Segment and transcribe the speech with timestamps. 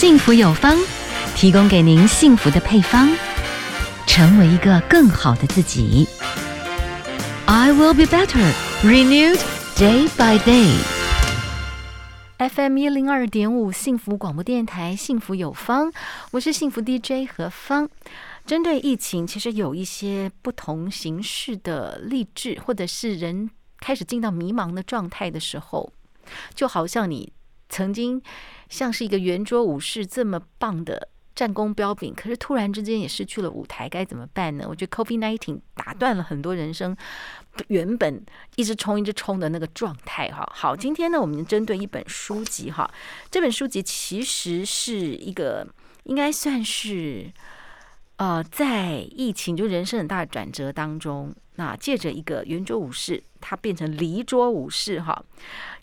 [0.00, 0.78] 幸福有方，
[1.36, 3.14] 提供给您幸福的配方，
[4.06, 6.08] 成为一个更好的自己。
[7.44, 8.50] I will be better,
[8.82, 9.38] renewed
[9.76, 10.74] day by day.
[12.38, 15.92] FM 一零二点五幸福广播电台，幸福有方，
[16.30, 17.86] 我是幸福 DJ 何芳。
[18.46, 25.92] 针对疫情，其实有一些不同形式的励志，或者是人开始进到迷茫的状态的时候，
[26.54, 27.30] 就好像你
[27.68, 28.22] 曾经
[28.70, 34.64] 像是一个圆桌武士这么棒的战功彪炳，可是突然之间也失去了舞台，该怎么办呢？
[34.66, 36.96] 我觉得 COVID-19 打断了很多人生
[37.68, 38.24] 原本
[38.56, 40.30] 一直冲一直冲的那个状态。
[40.30, 42.90] 哈，好，今天呢，我们针对一本书籍，哈，
[43.30, 45.66] 这本书籍其实是一个
[46.04, 47.30] 应该算是。
[48.16, 55.22] 呃，在疫情就人生很大的转折当中，那借着一个圆桌武士，他变成离桌武士哈，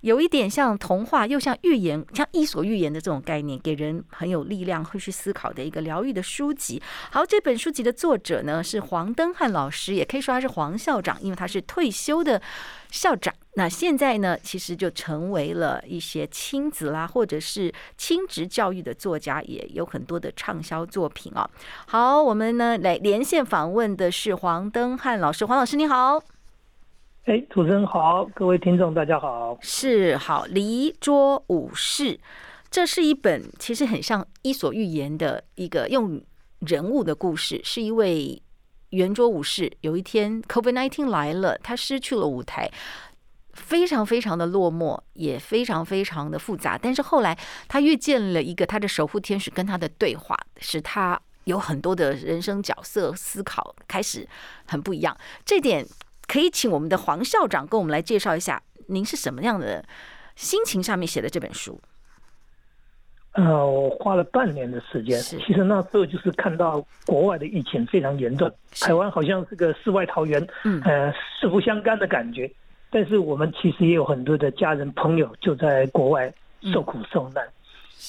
[0.02, 6.82] 有一点像童话，又像寓言，像伊索寓言的这种概念，给人很有力量，会去思考的一个疗愈的书籍。
[7.12, 12.42] 好，这本书籍的作者呢是黄登汉老师，也可以说他是黄校长，因为他是退休的
[12.90, 13.34] 校长。
[13.54, 21.50] 那现在呢，其实就成为了一些亲子啦，或者是亲职教育的作家，也有很多的畅销作品啊。
[21.88, 26.24] 好，我们呢来连线访问的是黄登汉老师，黄老师你好。
[27.26, 29.58] 哎，主持人好，各位听众大家好。
[29.60, 32.20] 是好，离桌武士，
[32.70, 36.22] 这是一本其实很像伊索寓言的一个用
[36.60, 38.40] 人物的故事，是一位
[38.92, 42.70] 圆桌武士，有一天 COVID-19 来了，他失去了舞台。
[43.54, 46.78] 非常非常的落寞，也非常非常的复杂。
[46.80, 47.36] 但是后来
[47.68, 54.28] 他遇见了一个他的守护天使，跟他的对话，使他有很多的人生角色思考开始
[54.68, 55.18] 很不一样。
[55.44, 55.86] 这点
[56.28, 59.84] 可以请我们的黄校长跟我们来介绍一下，您是什么样的
[60.36, 61.80] 心情上面写的这本书？
[63.34, 65.20] 呃，我花了半年的时间。
[65.22, 72.52] 其实那时候就是看到国外的疫情非常严重，台湾好像是个世外桃源，嗯，呃，四不相干的感觉。
[72.90, 76.34] 但是我们其实也有很多的家人朋友就在国外
[76.74, 77.48] 受苦受难，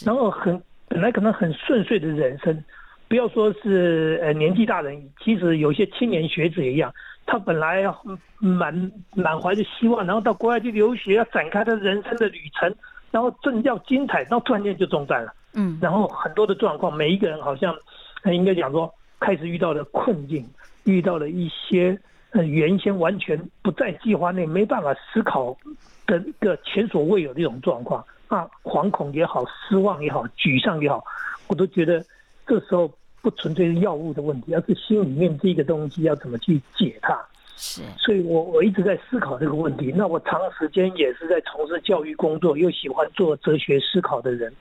[0.05, 2.65] 然后很本来可能很顺遂的人生，
[3.09, 6.93] 不要说是呃年纪大人，其实有些青年学子也一样，
[7.27, 7.83] 他本来
[8.39, 12.73] 满满怀着希望，然后到国外去留学，要展开他人生的旅程，
[13.11, 17.75] 然后正要精彩，然后突然间就中断了，嗯，然后很多的状况，每一个人好像
[18.27, 20.47] 应该讲说开始遇到了困境，
[20.85, 21.99] 遇到了一些。
[22.33, 25.57] 呃，原先完全不在计划内，没办法思考
[26.07, 31.03] 的一个前所未有的一种状况啊，惶恐也好，失望也好，沮丧也好，
[31.47, 32.05] 我都觉得
[32.47, 32.87] 这时候
[33.21, 37.19] 不纯粹是药物的问题，而是心里面这个东西要怎么去解它。
[37.57, 39.93] 是，所以我我一直在思考这个问题。
[39.97, 44.53] 那我长时间也是在从事教育工作，又喜欢做哲学思考的人，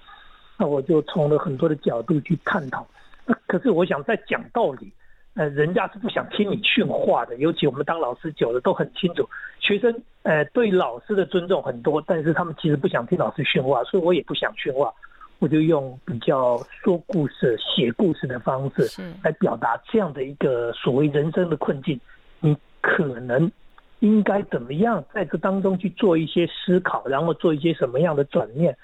[0.57, 2.85] 那我就从了很多的角度去探讨。
[3.25, 4.91] 那可是我想在讲道理。
[5.35, 9.29] 呃，人家是不想听你训话的，尤其我们当老师久了都很清楚，
[9.59, 14.91] 学生呃对老师的尊重很多，但是他们其实不想听老师训话，所以我也不想训话，
[15.39, 21.99] 我就用比较说故事、写故事的方式来表达这样的一个所谓人生的困境，
[22.39, 23.51] 你可能
[23.99, 28.75] 应该怎么样在这当中去做一些思考，然后做一些什么样的转念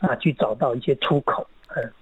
[0.00, 1.46] 啊，去找到一些出口。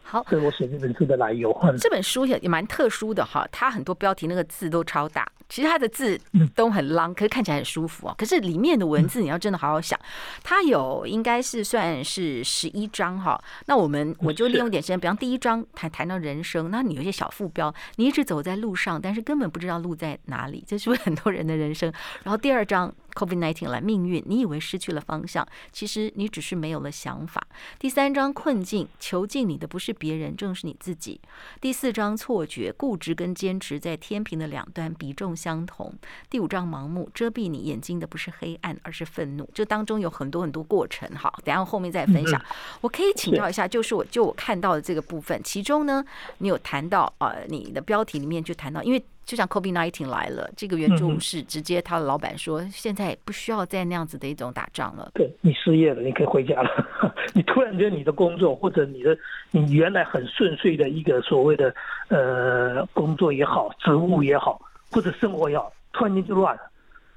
[0.03, 1.57] 好，这是我写这本书的来由。
[1.79, 6.21] 这本书也也蛮特殊的哈，它很多标题那个字都超大，其实它的字
[6.55, 8.15] 都很 long，可是看起来很舒服啊。
[8.19, 9.99] 可是里面的文字你要真的好好想，
[10.43, 13.41] 它有应该是算是十一章哈。
[13.67, 21.93] 那我们我就利用一点时间，比方第一章谈谈到人生，那你有些小副标，你一直走在路上，但是根本不知道路在哪里，这是不是很多人的人生？
[22.25, 22.93] 然后第二章。
[23.21, 27.47] COVID-19 来命运，你以为失去了方向，其实你只是没有了想法。
[27.79, 31.21] 第三章困境，囚禁你的不是别人，正是你自己。
[31.61, 35.93] 第四章错觉，固执跟坚持在天平的两端比重相同。
[36.31, 39.47] 第五章盲目，遮蔽你眼睛的不是黑暗，而是愤怒。
[39.53, 42.43] 这当中有很多很多过程，好，等下后面再分享。
[42.81, 46.03] 我可以请教一下，就是我就我看到的这个部分，其中呢，
[46.39, 49.05] 你有谈到呃，你的标题里面就谈到，因为。
[49.31, 55.09] 就像 COVID-19 来了，这个援助是直接他的老板说，现在不需要再那样子的一种打仗了。
[55.15, 56.69] 对，你失业了，你可以回家了。
[57.33, 59.17] 你突然间你的工作或者你的
[59.53, 61.73] 你原来很顺遂的一个所谓的
[62.09, 64.61] 呃工作也好，职务也好，
[64.91, 66.63] 或者生活也好，突然间就乱了。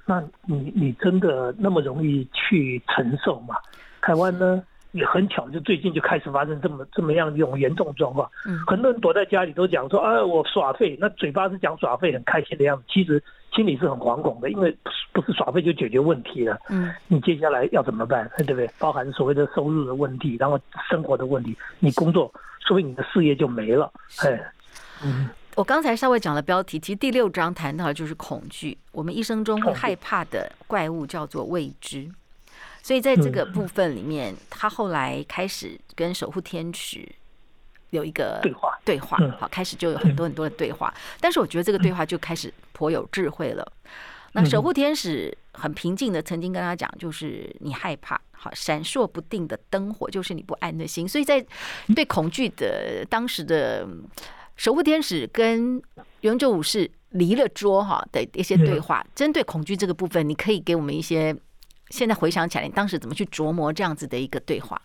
[0.05, 3.55] 那你你真的那么容易去承受吗？
[4.03, 4.63] 台湾呢？
[4.93, 8.29] 也很巧，就最近就开始发生这么这么样一种严重状况。
[8.47, 12.83] 嗯，很多人躲在家里都讲说：“啊，我耍废。”那嘴巴是讲耍废，很开心的样子。
[12.87, 13.21] 其实
[13.55, 14.75] 心里是很惶恐的，因为
[15.11, 16.57] 不是耍废就解决问题了。
[16.69, 18.29] 嗯，你接下来要怎么办？
[18.37, 18.69] 对不对？
[18.79, 20.59] 包含所谓的收入的问题，然后
[20.89, 23.91] 生活的问题，你工作，所以你的事业就没了。
[24.23, 24.39] 哎，
[25.03, 28.77] 嗯，我刚才稍微讲了标题，其实第六章谈到的就是恐惧。
[28.91, 32.07] 我们一生中会害怕的怪物叫做未知，
[32.83, 37.09] 所以在这个部分里面，他后来开始跟守护天使。
[37.89, 40.91] 有一个对话，对话，好，开始就有很多很多的对话。
[41.21, 43.71] 但是我觉得这个对话就开始颇有智慧了。
[44.31, 51.07] 那守护天使很平静的曾经跟他讲，就是你害怕，好，闪烁不定的灯火就是你不安的心。
[51.07, 51.45] 所以在
[51.95, 53.87] 对恐惧的当时的
[54.55, 55.79] 守护天使跟
[56.21, 61.35] 永久武士离了桌哈的一些对话，针对恐惧这个部分，你可以给我们一些
[61.89, 64.81] 现在回想起来，你当时怎么去琢磨这样子的一个对话？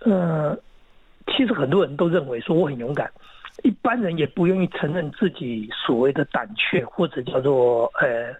[0.00, 0.58] 呃。
[1.36, 3.10] 其实很多人都认为说我很勇敢，
[3.62, 8.34] 一般人也不愿意承认自己所谓的胆怯或者叫做呃，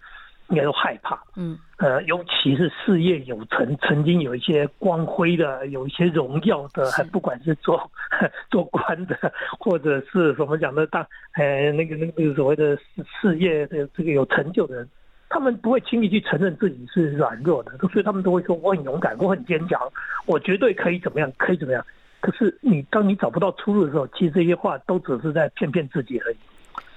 [0.48, 1.22] 应该说害怕。
[1.36, 7.88] 嗯，呃，尤其是事业有成，曾经有一些光辉的，有一些荣耀的，还不管是做
[8.50, 9.16] 做官的，
[9.60, 12.76] 或者是什么讲的大，呃，那个那个所谓的
[13.20, 14.88] 事业的这个有成就的人，
[15.32, 19.80] 他们不会轻易去承认自己是软弱的，所以他们都会说我很勇敢，我很坚强，
[20.26, 21.82] 我绝对可以怎么样，可以怎么样。
[22.20, 26.36] 可是你当你找不到出路的时候，其实这些话都只是在骗骗自己而已。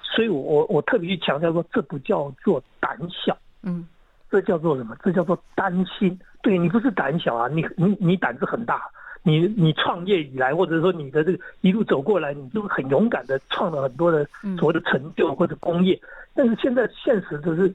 [0.03, 3.87] 所以我，我特别去强调说，这不叫做胆小，嗯，
[4.29, 4.97] 这叫做什么？
[5.01, 6.19] 这叫做担心。
[6.41, 8.81] 对，你不是胆小啊，你你你胆子很大。
[9.27, 14.23] 你你创业以来，或者说你的这个一路走过来，你就很勇敢的创了很多的
[14.59, 15.99] 所谓的成就或者工业。
[16.35, 17.73] 但是现在现实就是，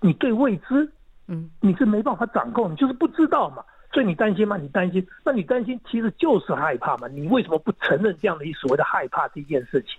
[0.00, 0.90] 你对未知，
[1.28, 3.64] 嗯，你是没办法掌控，你就是不知道嘛。
[3.92, 4.56] 所以你担心吗？
[4.56, 5.04] 你担心？
[5.24, 7.08] 那你担心其实就是害怕嘛？
[7.08, 9.98] 你为什么不承认这样的一所谓的害怕这件事情？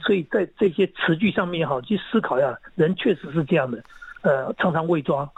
[0.00, 3.82] 所以在这些词句上面也好，去思考一下，人确实是这样的，
[4.22, 5.28] 呃，常常伪装，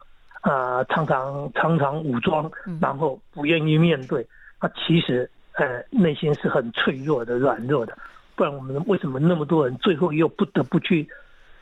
[0.42, 4.26] 啊、呃，常常常常武装，然后不愿意面对。
[4.60, 7.96] 那其实呃，内心是很脆弱的、软弱的。
[8.36, 11.08] 不然我们为什么那么多人最后又不得不去？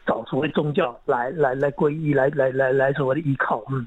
[0.06, 3.62] 找所谓宗教来来来皈依，来来来来所谓的依靠。
[3.70, 3.87] 嗯，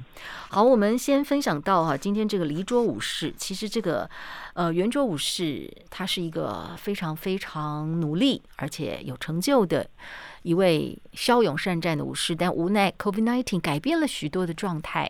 [0.50, 4.10] 好，我们先分享到哈，今天这个离桌武士，其实这个
[4.54, 9.90] 呃圆桌武士，他是一个非常非常努力而且有成就的
[10.44, 15.10] 一位骁勇善战的武士，但无奈 COVID-19 改变了许多的状态。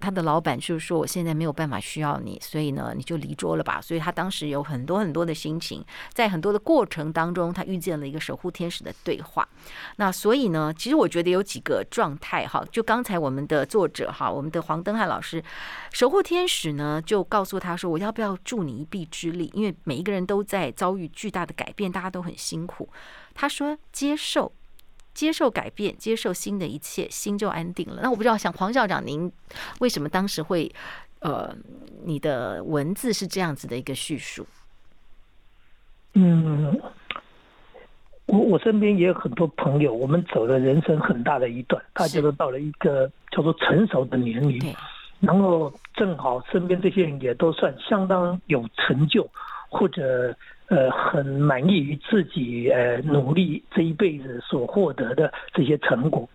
[0.00, 3.80] 他的老板就是说，我现在没有办法需要你，所以呢，你就离桌了吧。
[3.80, 9.48] 所以他当时有很多很多的心情，在很多的过程当中，他遇见了一个守护天使的对话。
[9.96, 15.42] 那所以呢，其实我觉得有几个状态哈，就刚才我们的作者哈，我们的黄登汉老师，
[15.92, 19.50] 守护天使呢就告诉他说，我要不要助你一臂之力？
[19.54, 22.88] 因为每一个人都在遭遇巨大的改变，大家都很辛苦。
[23.34, 24.52] 他说接受。
[25.18, 27.98] 接受改变，接受新的一切，心就安定了。
[28.00, 29.32] 那我不知道，想黄校长，您
[29.80, 30.70] 为什么当时会，
[31.18, 31.52] 呃，
[32.04, 34.46] 你的文字是这样子的一个叙述？
[36.14, 36.80] 嗯，
[38.26, 44.72] 我我身边也有很多朋友，我们走了人生很大的一段，大家都到了一个叫做成熟的年龄，
[45.18, 49.28] 然后正好身边这些人也都算相当有成就，
[49.68, 50.32] 或者。
[50.68, 56.28] 呃，很满意于自己呃努力这一辈子所获得的这些成果。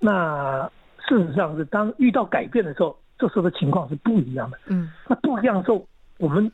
[0.00, 0.70] 那
[1.06, 4.58] 事实上是，当遇到改变的时候，这时候的情况是不一样的。
[4.68, 5.86] 嗯，那不一样的时候，
[6.18, 6.50] 我们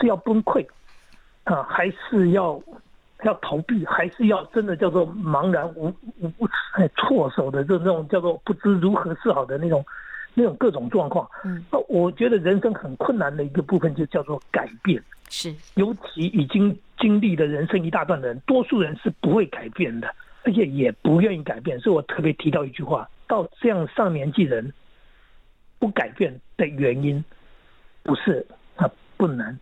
[0.00, 0.66] 是要崩溃
[1.44, 2.60] 啊，还是要
[3.22, 5.86] 要逃避，还是要真的叫做茫然无
[6.20, 6.48] 无无
[6.96, 9.84] 措手的这种叫做不知如何是好的那种
[10.34, 11.28] 那种各种状况。
[11.44, 15.00] 嗯，那我觉得人生很困难的一个部分就叫做改变。
[15.28, 20.14] 是，尤其已经经历了人生一大段的人，多数人是不会改变的，
[20.44, 21.78] 而且也不愿意改变。
[21.80, 24.72] 所以我特别提到一句话：到这样上年纪人
[25.78, 27.22] 不改变的原因，
[28.02, 29.58] 不是他不能，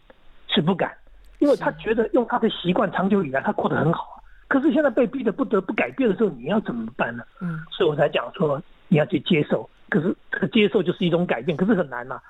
[0.48, 0.94] 是不敢，
[1.38, 4.22] 因为他觉得用他的习惯长久以来他过得很好。
[4.46, 7.24] 可是现在被逼得不得不改变的时候，你要怎么办呢？
[7.40, 9.68] 嗯，所以我才讲说你要去接受。
[9.88, 12.20] 可是这个接受就是一种改变，可是很难呐，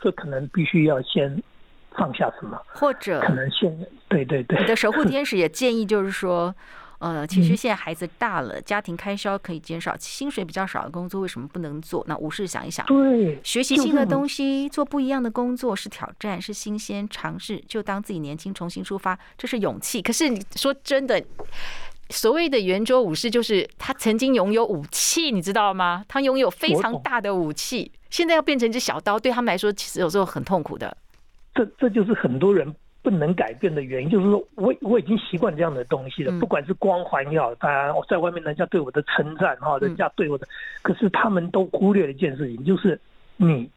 [0.00, 1.42] 这可能必须要先。
[1.96, 2.60] 放下什么？
[2.72, 3.76] 或者可能现
[4.08, 6.54] 对对对，你的守护天使也建议，就是说，
[6.98, 12.04] 呃，其实现在孩子大了，家庭开销可以减少，薪水比较少的工作为什么不能做？
[12.06, 20.02] 那武士想一想，对，学习新的东西，做不一样的工作是挑战，是新鲜尝试，就当自己年轻，重新出发，这是勇气。
[20.02, 21.22] 可是你说真的，
[22.10, 26.04] 所谓的圆桌武士，就是他曾经拥有武器，你知道吗？
[26.08, 30.96] 他拥有非常大的武器，现在要变成一只小刀，对他们来说，其实有时候很痛苦的。
[31.54, 40.46] 这这就是很多人不能改变的原因，就是说我我已经习惯这样的东西了，不管是光环也好，当然我在外面人家对我的称赞哈，人家对我的，
[40.82, 43.00] 可是他们都忽略了一件事情，就是
[43.36, 43.70] 你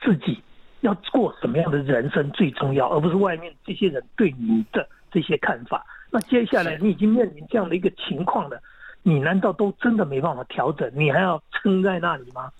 [0.00, 0.38] 自己
[0.80, 5.84] 要过什么样的人生最重要，而不是外面这些人对你的这些看法。
[6.10, 8.60] 那接下来你已经面临这样的一个情况了，
[9.02, 10.90] 你难道都真的没办法调整？
[10.94, 12.52] 你还要撑在那里吗？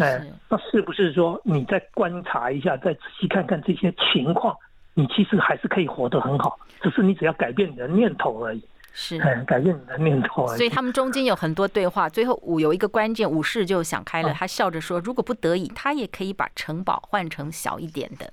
[0.00, 4.56] 哎，那是不是说你再观察一下，再仔细看看这些情况？
[4.94, 8.62] 你其实还是可以活得很好，只是你只要改变你的念头而已。
[8.92, 10.56] 是，改变你的念头而已。
[10.56, 18.32] 所以他们中间有很多对话，最后武有一个关键，武士就想开了，他笑着说：“如果不得已，他也可以把城堡换成小一点的，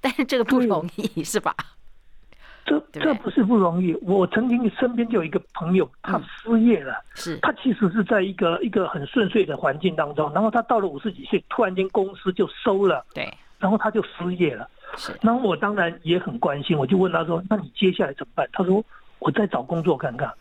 [0.00, 1.54] 但是这个不容易，是吧？”
[2.92, 3.92] 这这不是不容易。
[4.02, 14.68] 我曾经身边就有一个朋友，他失业了，是他其实是在一个一个很顺遂的环境当中，然后他到了五十几岁，突然间公司就收了，对，然后他就失业了。
[14.96, 18.84] 是，然后我当然也很关心，我就问他说：“那你接下来怎么办？”他说
[19.20, 20.32] ：“我再找工作看看。”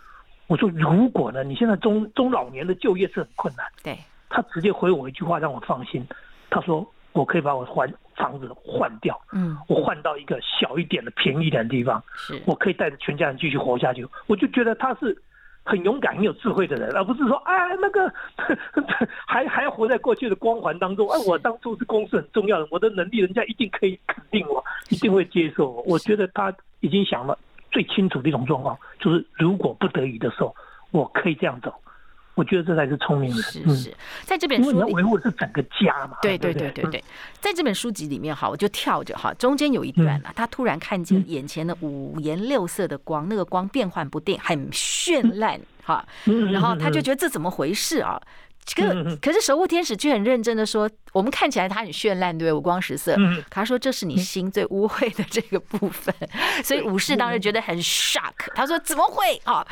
[0.48, 1.44] 我说：“如果呢？
[1.44, 6.04] 你现在中中老年的就业是很困难。”对，他直接回我一句话让我放心。
[6.50, 6.84] 他说
[7.14, 7.88] ：“我可以把我换
[8.20, 15.20] 房子换掉，嗯，我换到一个小一点的、便宜一点的地方，是我可以带着全家人继续活下去。”我就觉得他是。
[15.66, 18.12] 很勇敢、很有智慧的人，而不是说哎，那个
[19.28, 21.08] 还还要活在过去的光环当中。
[21.10, 25.84] 哎，我当初是公司很重要的，我的能力人家一定可以肯定我，一定会接受我。
[25.84, 27.38] 我觉得他已经想了
[27.72, 30.56] 最清楚的一种状况，就是如果不得已的时候，
[30.90, 31.72] 我可以这样走。
[32.40, 33.42] 我觉得这才是聪明人。
[33.44, 33.94] 是是，
[34.24, 36.18] 在这本书里，你要维护的是整个家嘛。
[36.22, 37.04] 对对对对对，
[37.42, 46.06] 在这本书籍里面哈，我就跳着哈，中间有一段啊，他突然看见眼前的五颜六色的光，那个光变幻不定，很绚烂哈。
[46.54, 48.18] 然后他就觉得这怎么回事啊？
[48.76, 48.84] 可
[49.20, 53.18] 可是守护天使却很认真的说，我们看起来它很绚烂，对，五光十色。
[53.50, 56.14] 他说这是你心最污秽的这个部分，
[56.64, 58.54] 所以武士当时觉得很 shock。
[58.54, 59.66] 他说怎么会啊？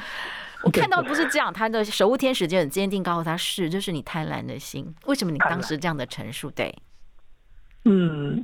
[0.63, 4.93] 我看到不是这样，他的守护天使就很坚定告诉他是，就是你贪婪的心。
[5.05, 6.49] 为什么你当时这样的陈述？
[6.51, 6.73] 对，
[7.85, 8.43] 嗯，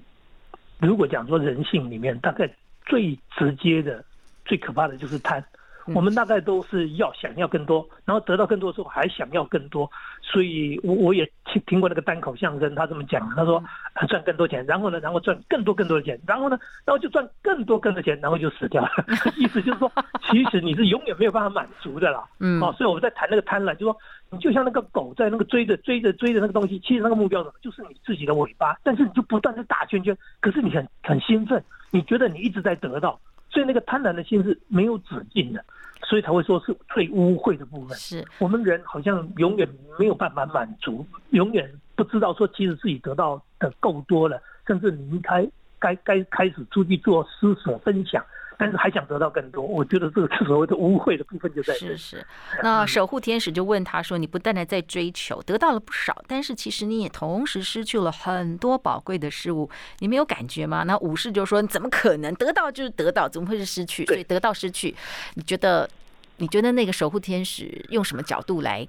[0.80, 2.48] 如果讲说人性里面，大概
[2.86, 4.04] 最直接的、
[4.46, 5.44] 最可怕的就是贪。
[5.88, 9.90] 我们大概都是要想要更多，然后得到更多的时候还想要更多，
[10.22, 13.62] 所以我我也听听过那个单口相声，他这么讲，他说
[14.08, 18.90] 赚更多钱，然后呢，然后赚更多更多的钱，然后呢，然后就赚更多更多的钱，然后就死掉了。
[19.38, 19.92] 意思就是说，
[20.30, 22.24] 其实你是永远没有办法满足的啦。
[22.40, 23.98] 嗯，啊，所以我们在谈那个贪婪，就说
[24.30, 33.20] 你就像那个狗在那个追着追着追着那个东西，其实那个目标什么，就是你自己的尾巴，但是你就不断的打圈圈，可是你很很兴奋，你觉得你一直在得到。
[33.54, 35.64] 所以那个贪婪的心是没有止境的，
[36.04, 37.96] 所以才会说是最污秽的部分。
[37.96, 39.70] 是我们人好像永远
[40.00, 48.26] 没有办法满足，永远不知道说其实自己得到的够多了，甚至离开该该开始出去做施舍分享。
[48.64, 51.80] 但是还想得到更多，我觉得这个所谓的污秽的部分就在这。
[51.80, 52.26] 是是，
[52.62, 62.34] 那守护天使就问他说：“你不断的在追求，得到了不少，但是其实你也同时失去了很多宝贵的事物，你没有感觉吗？”那武士就说：“你怎么可能？
[62.36, 64.06] 得到就是得到，怎么会是失去？
[64.06, 64.96] 所以得到失去，
[65.34, 65.90] 你觉得？
[66.38, 68.88] 你觉得那个守护天使用什么角度来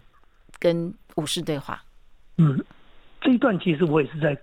[0.60, 1.82] 跟武士对话？”
[2.38, 2.64] 嗯，
[3.20, 4.40] 这一段其实我也是在。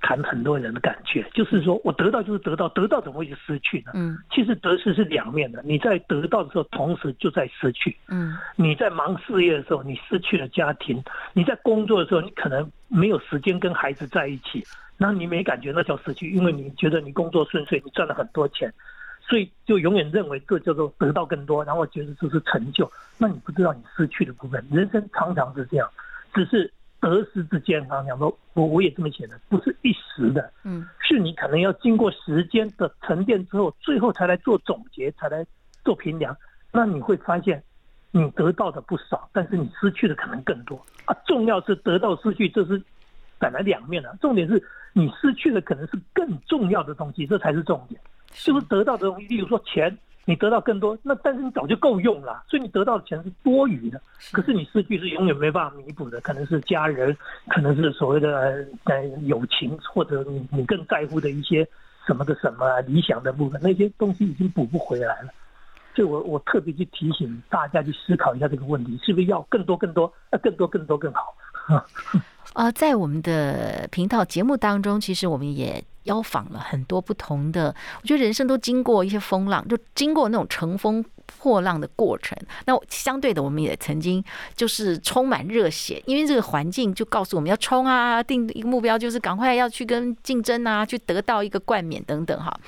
[0.00, 3.92] 谈很多人的感觉，就是说我得到就是得到，得到怎么会去失去呢？
[3.94, 5.62] 嗯，其实得失是两面的。
[5.64, 7.96] 你在得到的时候，同时就在失去。
[8.08, 10.96] 嗯，你在忙事业的时候，你失去了家庭；
[11.32, 14.64] 你在工作的时候，你可能没有时间跟孩子在一起，
[14.96, 18.72] 那你没感觉，那叫失去，因为你觉得你工作顺遂，你赚了很多钱，
[19.20, 22.90] 所以就永远认为这叫做得到更多，然后觉得这是成就。
[23.18, 25.90] 那你不知道你失去的部分，人生常常是这样，
[26.32, 26.72] 只是。
[27.00, 35.46] 得失之间，刚刚讲说，我我也这么写的，不是一时的，嗯，是你可能要经过时间的沉淀之后，最后才来做总结，才来
[35.84, 36.36] 做评量。
[36.72, 37.62] 那你会发现，
[38.10, 41.16] 你得到的不少，但是你失去的可能更多啊。
[41.26, 42.82] 重要是得到失去，这是
[43.38, 44.62] 本来两面的，重点是
[44.92, 48.00] 你失去的可能是更重要的东西，这才是重点。
[48.32, 49.96] 就是得到的东西，例如说钱。
[50.28, 53.98] 你得到更多，那但是你早就够用了，所以你得到的钱是多余的。
[54.30, 57.16] 可是你失去是永远没办法弥补的，可能是家人，
[57.48, 61.66] 可能是所谓的呃友情，或者你你更在乎的一些
[62.06, 65.30] 什么的什么理想的部分，那些东西已经补不回来了。
[65.96, 71.34] 所以我我特别去提醒大家去思考一下这个问题，是不是要更多更多，要更多更多更好。
[72.52, 77.74] 啊， 在我们的频道节目当中，其实我们也邀访了很多不同的。
[78.02, 82.36] 我觉得人生都经过一些风浪，就经过那种乘风破浪的过程。
[82.66, 84.22] 那相对的，我们也曾经
[84.56, 92.58] 就是充满热血，因为这个环境就告诉我们要冲啊，定一个目标就是赶快要去跟竞争啊，去得到一个冠冕等等哈。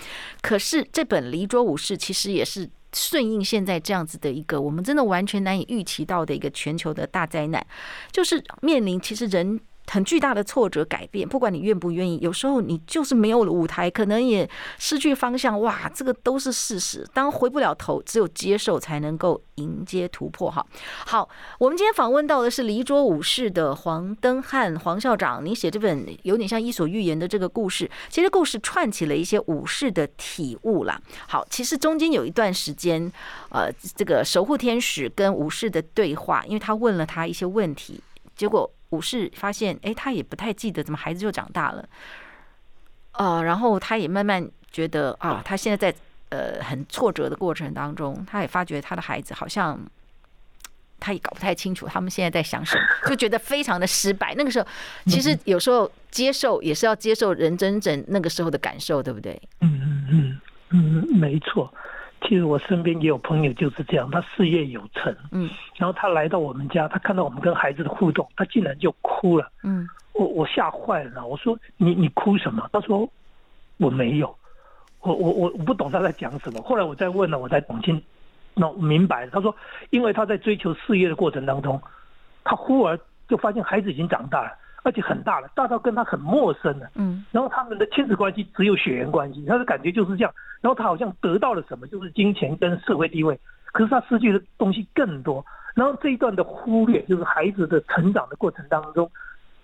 [0.41, 7.67] 可是这本《离桌武士》其实也是顺应现在这样子的一个我们真的完全难以预期到的一个全球的大灾难，
[8.13, 9.61] 就是面临其实人。
[9.91, 15.61] 很巨大的挫折，改变，不管你愿不愿意，有时候你就是没有了舞台，可能也失去方向。
[15.61, 17.05] 哇，这个都是事实。
[17.13, 20.49] 当回不了头，只有接受才能够迎接突破。
[20.49, 20.65] 哈，
[21.07, 21.29] 好，
[21.59, 25.45] 我们今天访问到的是离桌武士的黄登汉黄校长。
[25.45, 31.01] 你写这本有点像伊索寓言的这个故事，其实故事串起了一些武士的体悟啦。
[31.27, 33.13] 好，其实中间有一段时间，
[33.51, 38.01] 呃，这个守护天使跟武士的对话，因为他问了他一些问题，
[38.37, 38.71] 结果。
[38.91, 41.89] 武士发现，哎，他也不太记得怎么孩子就长大了，
[43.13, 45.99] 呃，然后他也慢慢觉得啊，他现在在
[46.31, 49.79] 呃很挫折的过程当中，他也发觉他的孩子好像
[50.99, 54.35] 他也搞不太清楚他们现在在想什么，就觉得非常的失败。
[54.37, 54.67] 那个时候，
[55.07, 59.41] 其实有时候接受也是要接受人真正那个时候的感受，对不对？
[59.61, 60.41] 嗯嗯嗯
[61.09, 61.73] 嗯，没错。
[62.23, 72.69] 其实我身边也有朋友就是这样，他事业有成，嗯，然后他来到我们家，他看到我们跟孩子的互动，他竟然就哭了，嗯，我我吓坏了，我说你你哭什么？
[72.73, 73.09] 他说
[73.79, 74.35] 我没有，
[75.01, 76.61] 我我我我不懂他在讲什么。
[76.63, 78.03] 后来我再问了，我才懂清，
[78.55, 79.31] 那明白了。
[79.31, 79.55] 他说，
[79.89, 81.81] 因为他在追求事业的过程当中，
[82.45, 82.99] 他忽而
[83.29, 84.53] 就发现孩子已经长大了。
[84.83, 86.89] 而且很大了，大到跟他很陌生了。
[86.95, 90.33] 嗯，然后他们的亲子关系只有血缘关系，他的感觉就是这样。
[90.61, 93.39] 然后他好像得到了什么，就是金钱跟社会地位，
[93.73, 95.45] 可是他失去的东西更多。
[95.75, 99.11] 然后这一段的忽略，就是孩子的成长的过程当中，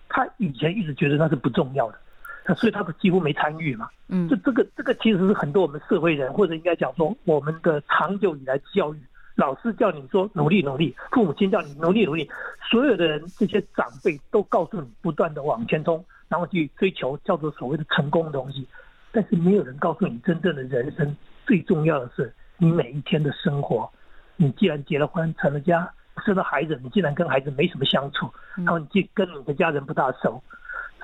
[0.08, 3.88] 他以前一直觉得那是不重要的，所以他几乎没参与嘛。
[4.08, 8.98] 嗯，这这个这个其实是很多我们社会人，或者应该讲说我们的长久以来教育。
[9.36, 12.28] 老师叫你说努力努力，父母亲叫你努力努力，
[12.70, 18.66] 所有的人这些长辈都告诉你不断的往前冲，然后去追求叫做所谓的成功的东西，
[19.12, 21.14] 但是没有人告诉你真正的人生
[21.46, 23.88] 最重要的是你每一天的生活。
[24.36, 25.86] 你既然结了婚成了家
[26.24, 30.42] 生了孩子，你竟然跟孩子没什么相处，然后你既跟你的家人不大熟，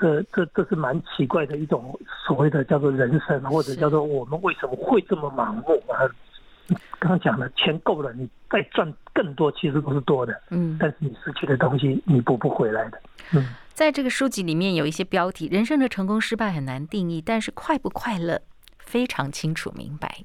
[0.00, 6.08] 这这这是蛮奇怪的一种所谓的叫做人生，或者叫做我们为什么会这么盲目啊？
[7.00, 10.42] 刚刚讲了，钱够了，你再赚更多，其实都是多的。
[10.50, 13.02] 嗯，但是你失去的东西，你补不回来的。
[13.32, 18.40] 嗯，在这个书籍里面有一些标题，人生的成功失败很难定义，但是快不快乐
[18.78, 20.24] 非常清楚明白。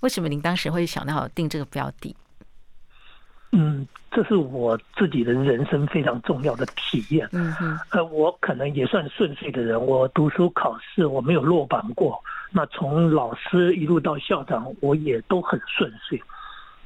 [0.00, 2.16] 为什么您当时会想到定这个标的？
[3.52, 7.28] 嗯，这是我自己的人生非常重要的体验。
[7.32, 12.22] 嗯嗯，呃，我可能也算顺遂的人，我读书考试我没有落榜过。
[12.52, 16.22] 那从老师一路到校长，我也都很顺遂。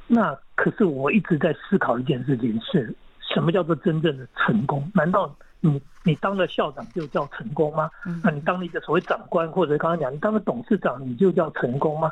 [0.07, 4.89] 那可是我一直在思考一件事情：是什么叫做真正的成功？
[4.91, 7.91] 难道你你当了校长就叫成功吗？
[8.23, 12.11] 那你当了一个所谓长官，或者刚刚讲你当了董事长，你就叫成功吗？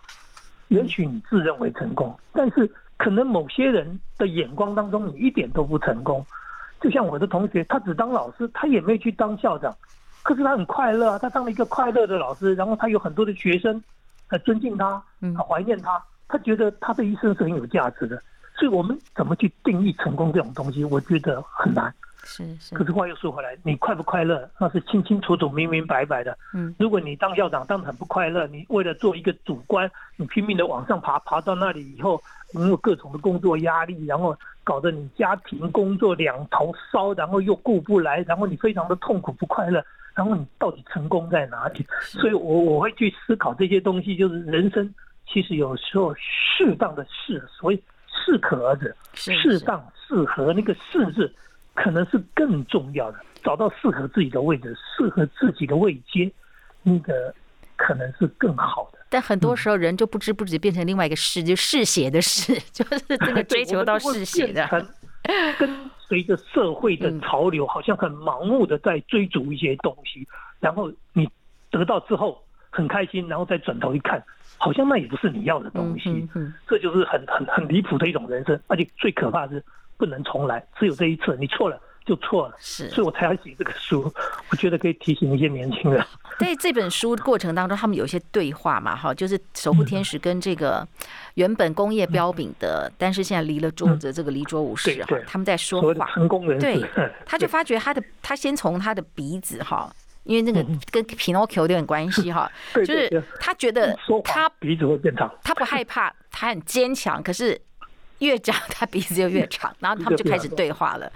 [0.67, 2.71] 也许你自认为成功，但是。
[3.03, 6.25] 可能某些人的眼光当中，你一点都不成功。
[6.79, 9.75] 就像我的同学，他只当老师，他也没去当校长，
[10.23, 13.83] 可是他很快乐啊，他当了一个快乐的老师，然后他有很多的学生，
[14.25, 18.23] 很尊敬他，很怀念他，他觉得他的一生是很有价值的。
[18.55, 21.93] 所以，我们怎么去定义成功这种东西，我觉得很难。
[22.23, 26.38] 是是，可是话又说回来，你快不快乐，那是清清楚楚、明明白白的。
[26.53, 32.21] 嗯，如果你当校长当的很不快乐，你为了做一个主官，你拼命的往上爬，爬到那里以后，
[32.53, 39.83] 你有各种的工作压力，然后搞得你家庭工作两头烧，然后又顾不来，然后你非常的痛苦不快乐，
[40.15, 41.86] 然后你到底成功在哪里？
[42.01, 44.93] 所以我我会去思考这些东西，就是人生
[45.27, 51.33] 其实有时候适当的适，所以适可而止，适当适合那个适字。
[51.73, 56.31] 可能是更重要的，找到适合自己的位置，适合自己的位阶，
[56.83, 57.33] 那个
[57.75, 58.99] 可能是更好的。
[59.09, 64.88] 但很多时候，人就不知不觉变成另外一个嗜，就嗜血的嗜， 就是这个追求到嗜血的。
[65.57, 70.27] 跟随着社会的潮流，好像很盲目的在追逐一些东西，
[70.59, 71.27] 然后你
[71.71, 74.23] 得到之后很开心，然后再转头一看，
[74.57, 76.27] 好像那也不是你要的东西。
[76.67, 79.63] 这就是很很很离谱的一种人生，而且最可怕的是。
[79.97, 84.12] 不能重来，只有这一次，你错了就错了，是，所以我才要写这个书。
[84.49, 86.06] 我觉得可以提醒一些年轻人。
[86.39, 90.86] 在这本书过程当中，他们有一些对话嘛，哈，就是守护天使跟这个
[91.36, 96.10] 原本工业标炳的，嗯、但是现在离了桌子这个离桌武士哈，他们在说话。
[96.13, 96.89] 成功人士，对，
[97.25, 99.89] 他就发觉他的他先从他的鼻子哈，
[100.23, 107.62] 因为那个跟皮诺丘有点关系哈，就是他觉得他鼻子会变长， 他不害怕，他很坚强，可是。
[108.19, 111.12] 越长他鼻子就越长， 然后他们就开始对话了。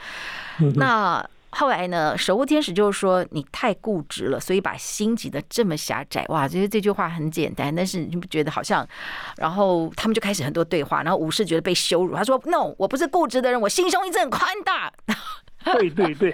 [0.75, 6.25] 那后来呢，守护天使就是说你太固执了，所以把心挤得这么狭窄。
[6.27, 8.87] 哇，觉得这句话很简单，但是你不觉得好像？
[9.37, 14.91] 然后他们就开始很多对话，然后武士觉得被羞辱，他说：“No，我不是固执的人，我心胸一直很宽大。
[15.63, 16.31] ”对对对，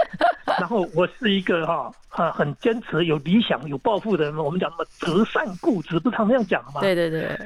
[0.59, 4.37] 然后我是一个哈啊很坚持、有理想、有抱负的人。
[4.37, 6.81] 我们讲什么择善固执，不是常这样讲吗？
[6.81, 7.39] 对对对。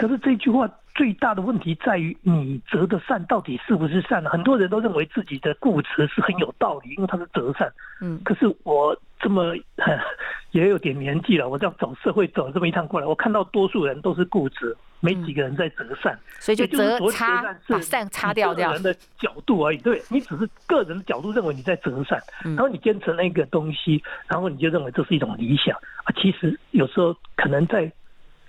[0.00, 4.24] 可是这句话最大的问题在于，你折的善到底是不是善？
[4.24, 7.70] 很多人都认为自己的固执是很有道理，因为他是折善。
[8.00, 8.18] 嗯。
[8.24, 9.54] 可是我这么
[10.52, 16.18] 也有点年纪了，我这样走社会走了这么一趟过来，我看到多数人都是固执，没几个人在择善。
[16.38, 26.08] 所以就择擦，把善擦掉人的角度而已，对，你只是个人的角度认为你在折善，然后你坚持那个东西，然后你就认为这是一种理想啊。
[26.16, 27.92] 其实有时候可能在。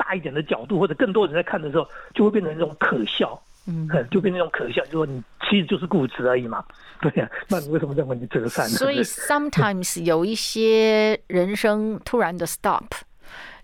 [0.03, 6.63] 大一点的角度，或者更多人在看的时候，就会变成一种可笑，嗯，就变成一种可笑，就说你其实就是固执而已嘛，
[6.99, 8.75] 对呀、啊，那你为什么认为你折善呢？
[8.75, 12.91] 所以 sometimes 有一些人生突然的 stop，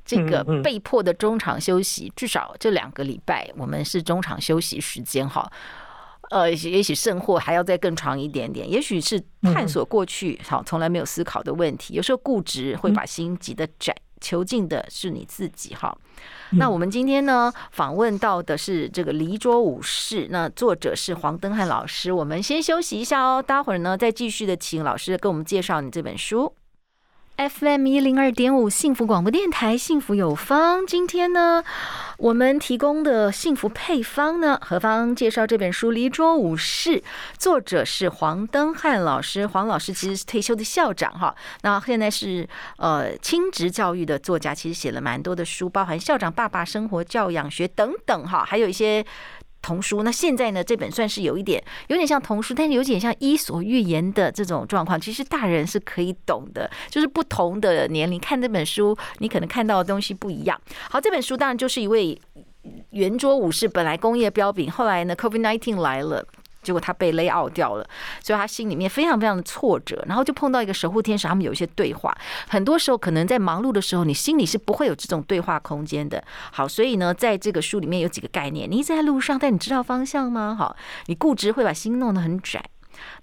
[0.05, 5.51] 这个被迫的中场休息，至少这两个礼拜我们是中场休息时间哈，
[6.29, 13.95] 呃，也许甚或还要再更长一点点，也许是探索过去好从来没有思考的问题，有时候固执会把心挤得窄。
[14.19, 15.95] 囚禁的是你自己哈。
[16.51, 22.11] 那我们今天呢，访问到的是这个离桌武士，那作者是黄登汉老师。
[22.11, 26.53] 我们先休息一下哦，待会儿呢再继续的请老师跟我们介绍你这本书。
[27.37, 30.87] FM 一零二点五幸福广播电台，幸福有方。
[30.87, 31.63] 今天呢，
[32.17, 36.99] 我们提供的幸福配方呢，何方介绍这本书《离桌武士》，
[37.37, 39.45] 作者是黄登汉老师。
[39.45, 49.05] 黄老师其实是退休的校长哈，那现在是呃亲职教育的作家，其实写了蛮多的书，包含《校长爸爸生活教养学》等等哈，还有一些。
[49.67, 50.63] 童书，那现在呢？
[50.63, 54.97] 这本算是有一点，有点像童书，但是有点像伊索寓言的这种状况。
[54.99, 60.57] 其实大人是可以懂的，就是不同的年龄看这本书，你可能看到的东西不一样。
[60.89, 62.17] 好，这本书当然就是一位
[62.91, 66.25] 圆桌武士，本来工业标炳，后来呢，Covid nineteen 来了。
[66.67, 67.89] 结果他被 lay out 掉了，
[68.21, 72.13] 所以他心里面非常非常的挫折，然后就碰到一个守护天使，他们有一些对话。
[72.49, 76.21] 很多时候可能在忙碌的时候，你心里是不会有这种对话空间的。
[76.51, 80.53] 好，所以呢，在这个书里面有几个概念：你一直在路上，但你知道方向吗？
[80.59, 80.75] 好，
[81.05, 82.61] 你固执会把心弄得很窄。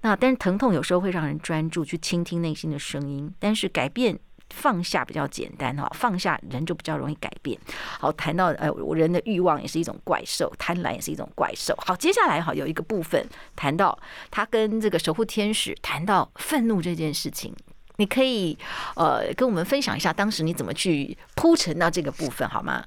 [0.00, 4.18] 那但是疼痛有时候会让人专注去倾听内心的声音，但是改变。
[4.50, 7.58] 放下比较简单哈，放下人就比较容易改变。
[7.98, 11.74] 好，谈到呃，人的欲望也是一种怪兽，贪婪也是一种怪兽。
[11.86, 13.26] 好，接下来哈有一个部分
[13.56, 13.98] 谈到
[14.30, 17.54] 他跟这个守护天使谈到愤怒这件事情，
[17.96, 18.56] 你可以
[18.96, 22.84] 呃跟我们分享一下当时你怎么去铺陈到这个部分好吗？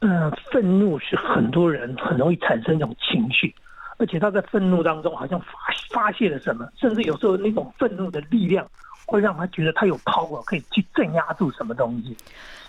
[0.00, 3.54] 嗯、愤怒是很多人很容易产生一种情绪，
[3.98, 5.46] 而且他在愤怒当中好像发
[5.90, 8.66] 发泄了什么，甚至有时候那种愤怒的力量。
[9.06, 12.16] 会让他觉得他有 power 可以去镇压住什么东西，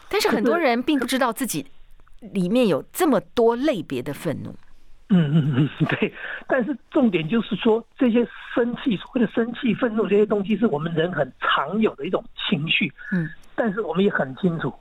[0.10, 1.66] 但是很多人并不知道自己
[2.20, 4.54] 里面有这么多类别的愤怒。
[5.10, 6.12] 嗯嗯嗯，对。
[6.48, 12.92] 但是重点就是说，这些生气、所谓的生气、愤怒这些东西，是我们人很常有的一种情绪。
[13.12, 13.30] 嗯。
[13.54, 14.74] 但是我们也很清楚，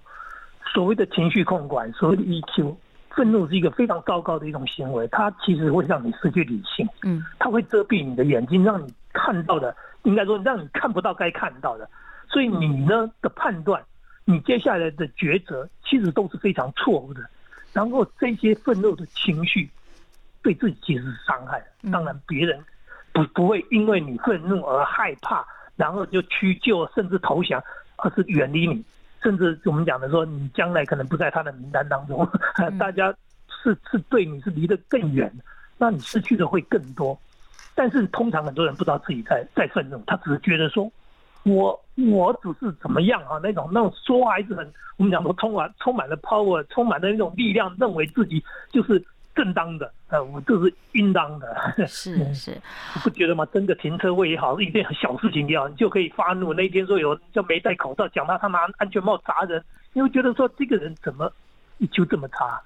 [0.72, 2.74] 所谓的情绪控管，所谓的 EQ，
[3.10, 6.88] 愤怒是一个非常糟糕的一种行为，它其实会让你失去理性。
[7.02, 7.22] 嗯。
[7.38, 9.76] 它会遮蔽你的眼睛，让你看到的。
[10.04, 11.88] 应该说，让你看不到该看到的，
[12.28, 13.82] 所以你呢的判断，
[14.24, 17.20] 你接下来的抉择，其实都是非常错误的。
[17.72, 19.70] 然后这些愤怒的情绪，
[20.42, 21.90] 对自己其实是伤害的。
[21.90, 22.58] 当然，别人
[23.12, 27.62] 不不会因为你愤怒而害怕，然后就屈就甚至投降，
[27.96, 28.84] 而是远离你，
[29.22, 32.28] 甚至我们讲的说，你将来可能不在他的名单当中。
[32.78, 33.14] 大家
[33.62, 35.32] 是是对你是离得更远，
[35.78, 37.18] 那你失去的会更多。
[37.74, 40.90] 但是通常很多人不知道自己在在愤怒，他只是觉得说，
[41.44, 43.40] 我我只是怎么样啊？
[43.42, 49.02] 那种那种说话还是很，我们讲说充满充满了 power，充满了那种力量，认为自己就是
[49.34, 51.74] 正当的，呃，我就是应当的。
[51.86, 52.50] 是是，
[52.94, 53.46] 你不觉得吗？
[53.46, 56.52] 真的停车位也好，一件小事情也好，你就可以发怒。
[56.52, 61.32] 那一天说有人就没戴口罩，讲他他拿安全帽砸人，你会觉得说这个人怎么
[61.90, 62.60] 就这么差？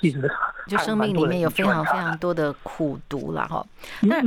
[0.00, 0.30] 其实，
[0.66, 3.64] 就生命里面有非常非常多的苦读了哈。
[4.02, 4.22] 那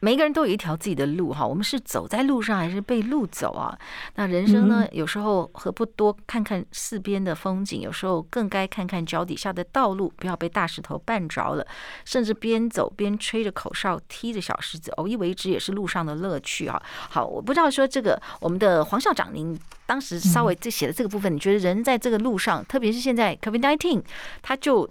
[0.00, 1.46] 每个人都有一条自己的路哈。
[1.46, 3.76] 我们是走在路上还是被路走啊？
[4.16, 7.80] 那人生呢，有时候何不多看看四边的风景？
[7.80, 11.66] 有时候更该看看脚底下的道路，不要被大石头绊着了。
[12.04, 16.82] 甚至边走边吹着口哨，踢着小石子，偶一为之也是路上的乐趣啊。
[17.08, 24.02] 好，我不知道说这个我们的黄校长，您当时稍微这写的这个部分，你觉得人在这个路上，特别是现在 COVID-19，
[24.42, 24.90] 他就。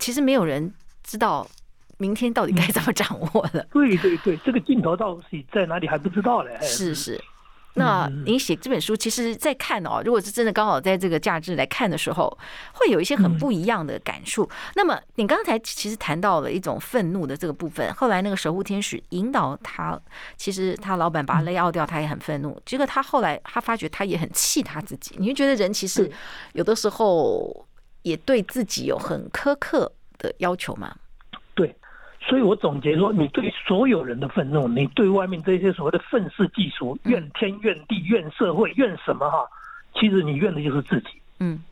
[0.00, 1.46] 其实没有人知道
[1.98, 3.64] 明天到底该怎么掌握了？
[3.70, 6.58] 对对对，这个尽头到底在哪里还不知道嘞。
[6.60, 7.22] 是是。
[7.74, 12.36] 那您写这本书，其实在看哦，如果是真的刚好在这个价值来看的时候，
[12.72, 14.48] 会有一些很不一样的感触。
[14.74, 19.96] 那么你刚才其实谈到了一种愤怒的这个部分，后来那个守护天使引导他，
[20.36, 22.60] 其实他老板把他 lay out 掉，他也很愤怒。
[22.66, 25.14] 结果他后来他发觉他也很气他自己。
[25.18, 26.10] 你会觉得人其实
[26.54, 27.64] 有的时候
[28.02, 30.94] 也对自己有很苛刻的要求吗？
[31.54, 31.74] 对
[32.20, 39.46] 所以我总结说，你对所有人的愤怒，你对外面这些所谓的愤世嫉俗、怨天怨地、怨社会、怨什么哈，
[39.94, 41.08] 其实你怨的就是自己。
[41.38, 41.62] 嗯，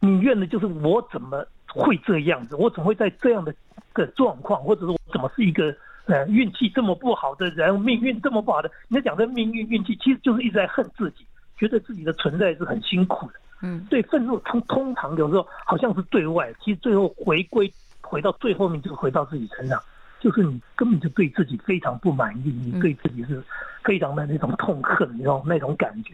[0.00, 2.54] 你怨的就是我怎么会这样子？
[2.56, 3.54] 我怎么会在这样的
[3.92, 8.70] 个状况，或者是我怎么是一个呃运气这么不好的人，命运这么不好的？
[8.88, 11.24] 你在讲的命运运气，其实就是一直在恨自己，
[11.58, 13.34] 觉得自己的存在是很辛苦的。
[13.64, 17.72] 嗯，对，愤怒通通常有时候好像是对外，其实最后回归
[18.02, 19.80] 回到最后面就是回到自己身上。
[20.20, 23.44] 就是你根本就对自己非常不满意，你对自己是
[23.82, 26.12] 非常的那种痛恨，那种那种感觉。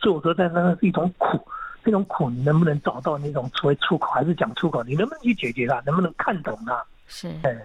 [0.00, 1.40] 所以我说，在那是一种苦，
[1.84, 4.82] 这种苦你能不能找到那种所谓出口，还是讲出口？
[4.82, 5.80] 你能不能去解决它？
[5.86, 6.84] 能不能看懂它？
[7.06, 7.56] 是，哎，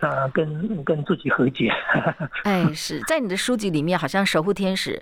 [0.00, 1.70] 啊，跟跟自己和解。
[2.42, 5.00] 哎，是在你的书籍里面，好像守护天使。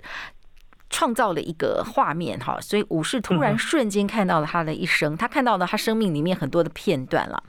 [0.95, 7.43] 创造了一个画面哈，所以武士突然瞬间看到了他的一生，他看到了他生命里面很多的片段了。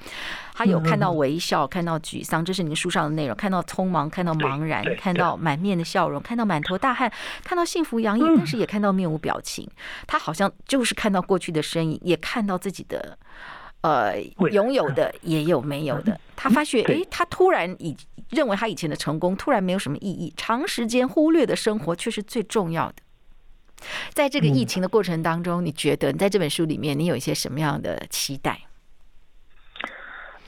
[0.52, 7.12] 他有看到微笑，看到沮丧，这是您书上的内容；看到匆忙，看到茫然，看到满面的笑容，看到满头大汗，
[7.44, 9.70] 看到幸福洋溢，但是也看到面无表情。
[10.08, 13.16] 他好像就是看到过去的身影，也看到自己的
[13.82, 16.18] 呃拥有的也有没有的。
[16.34, 17.96] 他发觉，诶，他突然以
[18.30, 23.05] 认为他以前的成功突然没有什么意义，长时间忽略的生活却是最重要的。
[24.10, 28.60] 在这个疫情的过程当中，你觉得你在这本书里面，你有一些什么样的期待？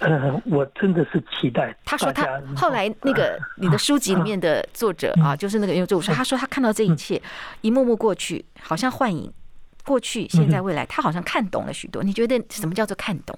[0.01, 1.77] 呃，我真的是期待。
[1.85, 7.21] 他说他后来那个 你的书籍里面的作者啊，就是那个因为作者，他说他看到这一切
[7.62, 9.33] 一幕幕过去，好像幻影，
[9.85, 12.03] 过去、现在、未来，他好像看懂了许多。
[12.05, 13.37] 你觉得什么叫做看懂？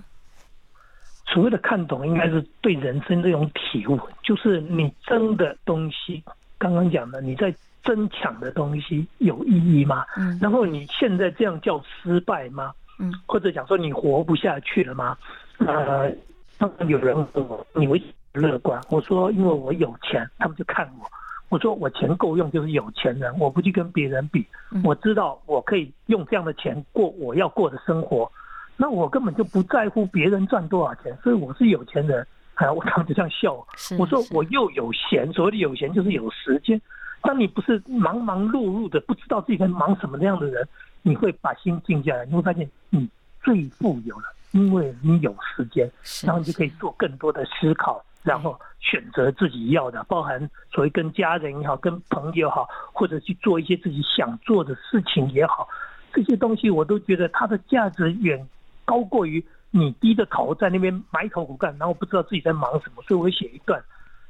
[1.32, 6.22] 所谓的看懂，应该是对人生这种体悟，就是你真的东西，
[6.60, 7.52] 刚刚讲的，你在。
[7.82, 10.04] 争抢的东西有意义吗？
[10.14, 12.74] 嗯，然后你现在这样叫失败吗？
[12.98, 15.16] 嗯，或者讲说你活不下去了吗？
[15.60, 16.12] 呃，
[16.58, 18.78] 当有人问我，你为什么乐观？
[18.90, 21.06] 我说因为我有钱，他们就看我。
[21.48, 24.46] 我说我钱够用就是有钱人，我不去跟别人比。
[24.84, 28.30] 我知道我可以用这样的钱过我要过的生活，
[28.76, 32.26] 那我根本就不在乎别人赚多少钱，所以我是有钱人。
[32.66, 33.66] 啊，我当时就这样笑我。
[33.98, 36.80] 我说我又有闲，所谓的有闲就是有时间。
[37.22, 40.66] 当你不是忙忙碌碌的，不知道自己在忙什么那样的人，
[41.02, 43.06] 你会把心静下来，你会发现你
[43.42, 45.90] 最富有了，因为你有时间，
[46.24, 50.40] 然后你就可以做更多的思考，然后选择自己要的，包含
[50.72, 55.68] 所谓跟家人也好，跟朋友也好，或者去做一些自己想做的事情也好，
[56.14, 58.48] 这些东西我都觉得它的价值远
[58.86, 63.02] 高过于你低着头在那边埋头苦干，然后不知道自己在忙什么。
[63.06, 63.82] 所以我会写一段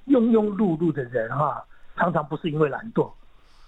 [0.06, 1.64] 庸庸碌碌的人哈。
[1.96, 3.10] 常常不是因为懒惰，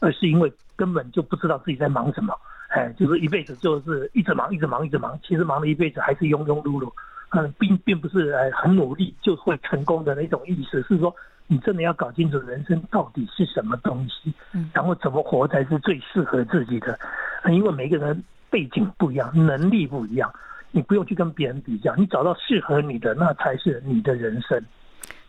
[0.01, 2.35] 而是因为根本就不知道自己在忙什么。
[2.69, 5.19] 哎，就是一辈子就是一直忙，一直忙，一直忙。
[5.23, 6.91] 其实忙了一辈子还是庸庸碌碌。
[7.31, 10.83] 嗯，并并不是呃很努力就会成功的那种意思。
[10.85, 11.15] 是说
[11.47, 14.33] 你真的要搞清楚人生到底是什么东西，
[14.73, 16.99] 然后怎么活才是最适合自己的。
[17.51, 20.33] 因为每个人背景不一样，能力不一样，
[20.73, 24.61] 你不用去跟别人比较，你找到适合你的，那才是你的人生。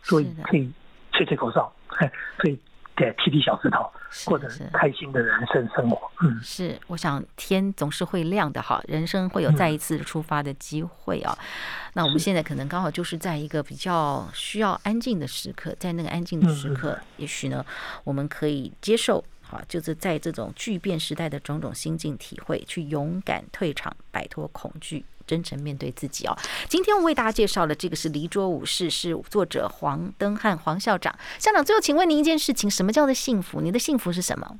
[0.02, 0.68] 所以可以
[1.12, 2.58] 吹吹口哨，可以。
[2.96, 3.90] 对，踢踢小石头，
[4.24, 6.08] 过着开心的人生生活。
[6.22, 11.36] 嗯，是，我想天总是会亮的哈，人生会有再一次出发的机会啊。
[11.36, 11.44] 嗯、
[11.94, 17.66] 那我们现在可能刚好就是在一个比较需要安静的时刻，在那个安静的时刻，嗯、也许呢，
[18.04, 25.04] 我们可以接受，哈，就是在这种巨变时代的种种心境体会，去勇敢退场，摆脱恐惧。
[25.26, 26.36] 真诚面对自己哦。
[26.68, 31.14] 今天我为大家介绍的这个是《离桌武士》，是作者黄登汉黄校长。
[31.38, 33.60] 校长，最后请问您一件事情：什么叫做幸福？
[33.60, 34.58] 你的幸福是什么？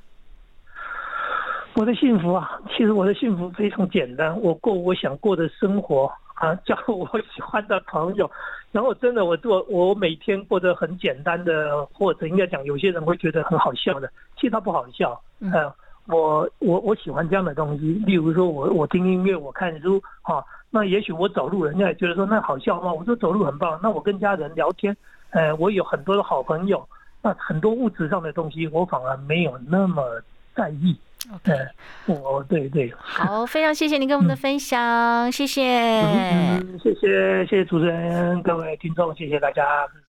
[1.74, 8.30] 我的幸福啊，其实我的幸福非常简单，我过我想过的生活啊，交我喜欢的朋友，
[8.70, 15.50] 然后真的我做我每天过得很简单的，或者应该讲有些人会觉得很好笑的，其实它不好笑，嗯。
[15.52, 15.74] 啊
[16.06, 22.92] 我我我喜欢这样的东西，例如说我我听音乐，我看书，哈，那也许我走路，人家也觉得说那好笑吗？
[22.92, 23.78] 我说走路很棒。
[23.80, 24.96] 那我跟家人聊天，
[25.30, 26.84] 呃，我有很多的好朋友，
[27.22, 30.02] 那很多物质上的东西，我反而没有那么
[30.52, 30.98] 在意。
[31.32, 31.52] OK，
[32.06, 32.92] 我对对。
[32.96, 39.86] 好，非常谢谢您跟我们的分享，嗯、谢谢、嗯，谢谢谢谢主持人，各位听众，谢谢大家。